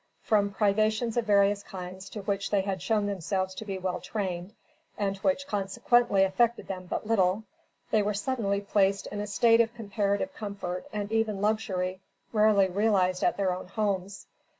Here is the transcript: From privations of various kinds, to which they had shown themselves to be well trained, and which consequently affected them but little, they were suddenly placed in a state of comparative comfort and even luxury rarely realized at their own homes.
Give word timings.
From 0.23 0.49
privations 0.49 1.15
of 1.15 1.25
various 1.27 1.61
kinds, 1.61 2.09
to 2.09 2.23
which 2.23 2.49
they 2.49 2.61
had 2.61 2.81
shown 2.81 3.05
themselves 3.05 3.53
to 3.53 3.65
be 3.65 3.77
well 3.77 3.99
trained, 4.01 4.55
and 4.97 5.17
which 5.17 5.45
consequently 5.45 6.23
affected 6.23 6.67
them 6.67 6.87
but 6.87 7.05
little, 7.05 7.43
they 7.91 8.01
were 8.01 8.15
suddenly 8.15 8.61
placed 8.61 9.05
in 9.05 9.21
a 9.21 9.27
state 9.27 9.61
of 9.61 9.75
comparative 9.75 10.33
comfort 10.33 10.87
and 10.91 11.11
even 11.11 11.39
luxury 11.39 12.01
rarely 12.33 12.67
realized 12.67 13.23
at 13.23 13.37
their 13.37 13.53
own 13.55 13.67
homes. 13.67 14.25